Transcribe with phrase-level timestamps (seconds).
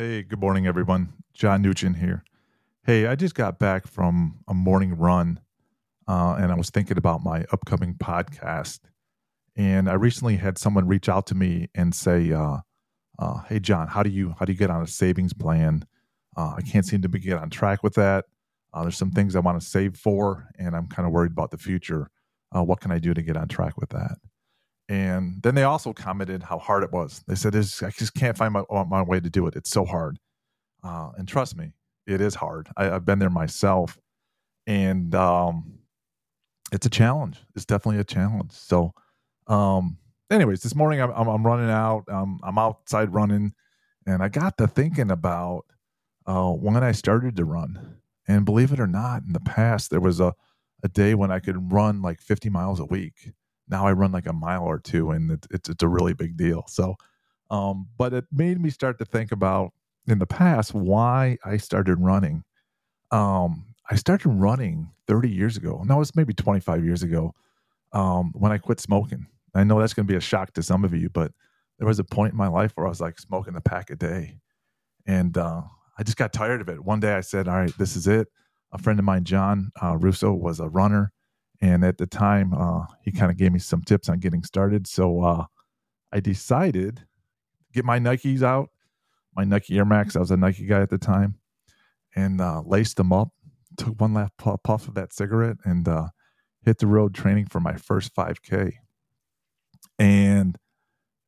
[0.00, 1.12] Hey, good morning, everyone.
[1.34, 2.24] John Nugent here.
[2.84, 5.40] Hey, I just got back from a morning run
[6.08, 8.80] uh, and I was thinking about my upcoming podcast.
[9.56, 12.60] And I recently had someone reach out to me and say, uh,
[13.18, 15.84] uh, "Hey, John, how do you how do you get on a savings plan?
[16.34, 18.24] Uh, I can't seem to get on track with that.
[18.72, 21.50] Uh, there's some things I want to save for, and I'm kind of worried about
[21.50, 22.10] the future.
[22.56, 24.16] Uh, what can I do to get on track with that?"
[24.90, 27.22] And then they also commented how hard it was.
[27.28, 29.54] They said, I just can't find my, my way to do it.
[29.54, 30.18] It's so hard.
[30.82, 31.70] Uh, and trust me,
[32.08, 32.68] it is hard.
[32.76, 33.96] I, have been there myself.
[34.66, 35.78] And um,
[36.72, 37.38] it's a challenge.
[37.54, 38.50] It's definitely a challenge.
[38.50, 38.92] So,
[39.46, 39.96] um,
[40.28, 42.02] anyways, this morning I'm, I'm, I'm running out.
[42.08, 43.52] Um, I'm outside running.
[44.06, 45.66] And I got to thinking about
[46.26, 47.98] uh, when I started to run.
[48.26, 50.34] And believe it or not, in the past, there was a,
[50.82, 53.34] a day when I could run like 50 miles a week
[53.70, 56.36] now I run like a mile or two, and it, it's it's a really big
[56.36, 56.64] deal.
[56.68, 56.96] So,
[57.50, 59.72] um, but it made me start to think about
[60.06, 62.44] in the past why I started running.
[63.10, 65.82] Um, I started running 30 years ago.
[65.84, 67.34] No, it's maybe 25 years ago
[67.92, 69.26] um, when I quit smoking.
[69.54, 71.32] I know that's going to be a shock to some of you, but
[71.78, 73.96] there was a point in my life where I was like smoking a pack a
[73.96, 74.38] day,
[75.06, 75.62] and uh,
[75.98, 76.84] I just got tired of it.
[76.84, 78.28] One day I said, "All right, this is it."
[78.72, 81.12] A friend of mine, John uh, Russo, was a runner
[81.60, 84.86] and at the time, uh, he kind of gave me some tips on getting started.
[84.86, 85.44] So uh,
[86.12, 87.02] I decided to
[87.72, 88.70] get my Nikes out,
[89.36, 90.16] my Nike Air Max.
[90.16, 91.36] I was a Nike guy at the time,
[92.16, 93.28] and uh, laced them up.
[93.76, 96.08] Took one last puff of that cigarette and uh,
[96.64, 98.72] hit the road training for my first 5K.
[99.98, 100.56] And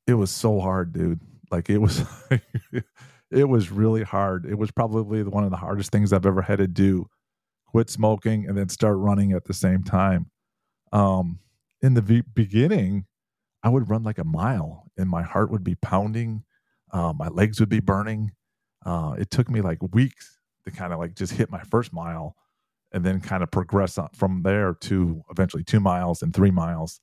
[0.06, 1.20] it was so hard, dude.
[1.50, 2.04] Like it was,
[3.30, 4.46] it was really hard.
[4.46, 7.08] It was probably one of the hardest things I've ever had to do
[7.72, 10.30] quit smoking, and then start running at the same time.
[10.92, 11.40] Um,
[11.80, 13.06] in the v- beginning,
[13.62, 16.44] I would run like a mile, and my heart would be pounding,
[16.92, 18.32] uh, my legs would be burning.
[18.84, 22.36] Uh, it took me like weeks to kind of like just hit my first mile,
[22.92, 27.00] and then kind of progress from there to eventually two miles and three miles.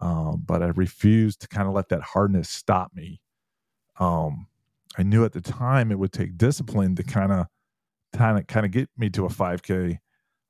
[0.00, 3.22] Um, but I refused to kind of let that hardness stop me.
[3.98, 4.48] Um,
[4.98, 7.46] I knew at the time it would take discipline to kind of
[8.12, 9.98] kind of kind of get me to a 5K.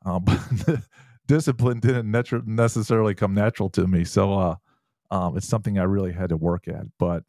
[0.04, 0.80] Um, but
[1.26, 2.10] discipline didn't
[2.46, 4.04] necessarily come natural to me.
[4.04, 4.56] So uh,
[5.10, 6.86] um, it's something I really had to work at.
[6.98, 7.24] But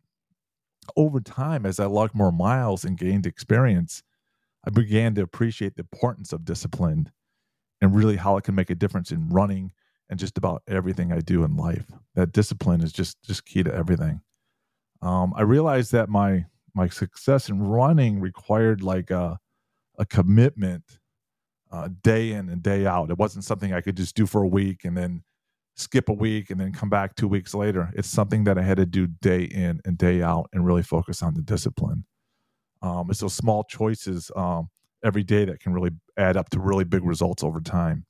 [0.97, 4.03] over time, as I logged more miles and gained experience,
[4.65, 7.11] I began to appreciate the importance of discipline
[7.81, 9.73] and really how it can make a difference in running
[10.09, 11.85] and just about everything I do in life.
[12.15, 14.21] That discipline is just just key to everything.
[15.01, 19.39] Um, I realized that my my success in running required like a
[19.97, 20.99] a commitment
[21.71, 23.09] uh, day in and day out.
[23.09, 25.23] It wasn't something I could just do for a week and then
[25.75, 27.91] skip a week and then come back two weeks later.
[27.95, 31.23] It's something that I had to do day in and day out and really focus
[31.23, 32.05] on the discipline.
[32.81, 34.69] Um, it's those small choices um,
[35.03, 38.05] every day that can really add up to really big results over time.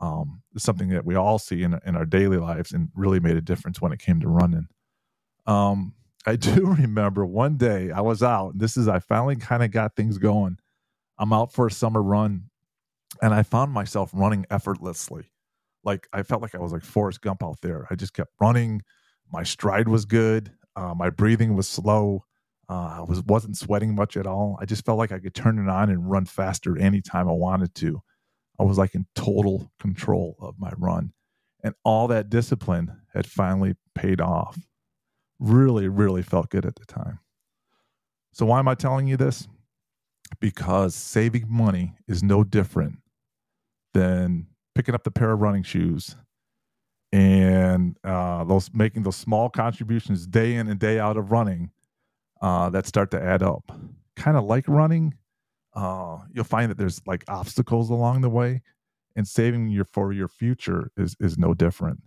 [0.00, 3.36] Um, it's something that we all see in, in our daily lives and really made
[3.36, 4.68] a difference when it came to running.
[5.46, 5.94] Um,
[6.26, 8.58] I do remember one day I was out.
[8.58, 10.58] This is I finally kind of got things going.
[11.18, 12.50] I'm out for a summer run
[13.22, 15.30] and I found myself running effortlessly.
[15.84, 17.86] Like I felt like I was like Forrest Gump out there.
[17.90, 18.82] I just kept running.
[19.32, 20.52] My stride was good.
[20.74, 22.24] Uh, my breathing was slow.
[22.68, 24.58] Uh, I was wasn't sweating much at all.
[24.60, 27.74] I just felt like I could turn it on and run faster anytime I wanted
[27.76, 28.02] to.
[28.58, 31.12] I was like in total control of my run,
[31.62, 34.58] and all that discipline had finally paid off.
[35.38, 37.20] Really, really felt good at the time.
[38.32, 39.46] So why am I telling you this?
[40.40, 42.98] Because saving money is no different
[43.94, 46.16] than picking up the pair of running shoes
[47.12, 51.70] and uh, those making those small contributions day in and day out of running
[52.42, 53.72] uh, that start to add up.
[54.16, 55.14] Kind of like running,
[55.74, 58.62] uh, you'll find that there's like obstacles along the way,
[59.14, 62.02] and saving your for your future is is no different.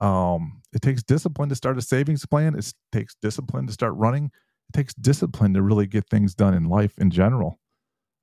[0.00, 2.54] Um, it takes discipline to start a savings plan.
[2.54, 4.30] It takes discipline to start running
[4.68, 7.58] it takes discipline to really get things done in life in general.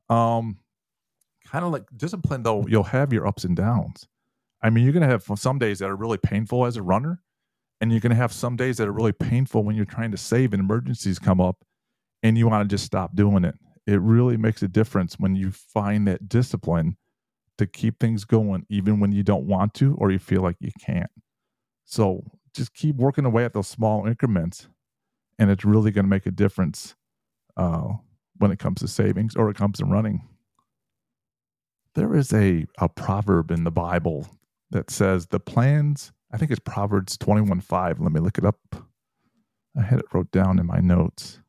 [0.10, 0.60] Um,
[1.46, 4.08] kind of like discipline though, you'll have your ups and downs.
[4.62, 7.22] I mean, you're gonna have some days that are really painful as a runner,
[7.82, 10.54] and you're gonna have some days that are really painful when you're trying to save
[10.54, 11.64] and emergencies come up,
[12.24, 13.56] and you want to just stop doing it.
[13.88, 16.98] It really makes a difference when you find that discipline
[17.58, 20.72] to keep things going, even when you don't want to or you feel like you
[20.80, 21.10] can't.
[21.86, 22.24] So
[22.56, 24.68] just keep working away at those small increments
[25.40, 26.96] and it's really going to make a difference
[27.58, 27.94] uh,
[28.38, 30.22] when it comes to savings or it comes to running.
[31.96, 34.28] There is a, a proverb in the Bible
[34.72, 38.00] that says the plans, I think it's Proverbs 21 5.
[38.00, 38.60] Let me look it up.
[39.78, 41.40] I had it wrote down in my notes.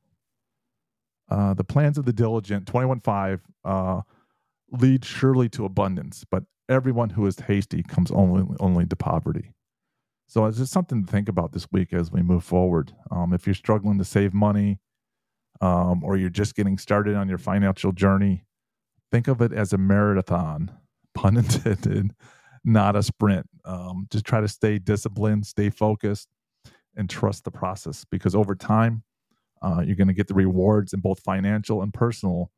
[1.29, 4.03] Uh, the plans of the diligent, 21.5, uh,
[4.71, 9.53] lead surely to abundance, but everyone who is hasty comes only only to poverty.
[10.27, 12.93] So it's just something to think about this week as we move forward.
[13.11, 14.81] Um, if you're struggling to save money,
[15.61, 18.45] um, or you're just getting started on your financial journey,
[19.11, 20.71] think of it as a marathon,
[21.15, 22.13] pun intended,
[22.65, 23.49] not a sprint.
[23.65, 26.29] Um, just try to stay disciplined, stay focused,
[26.97, 29.03] and trust the process because over time,
[29.63, 32.51] uh, you're going to get the rewards, and both financial and personal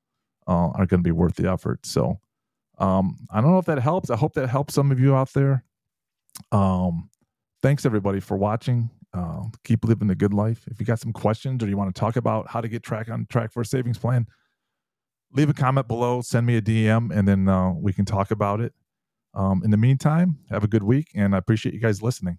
[0.47, 1.85] uh, are going to be worth the effort.
[1.87, 2.19] So,
[2.79, 4.11] um, I don't know if that helps.
[4.11, 5.65] I hope that helps some of you out there.
[6.53, 7.11] Um,
[7.63, 8.91] thanks everybody for watching.
[9.15, 10.65] Uh, keep living the good life.
[10.71, 13.09] If you got some questions or you want to talk about how to get track
[13.09, 14.27] on track for a savings plan,
[15.33, 18.61] leave a comment below, send me a DM, and then uh, we can talk about
[18.61, 18.75] it.
[19.35, 22.39] Um, in the meantime, have a good week, and I appreciate you guys listening.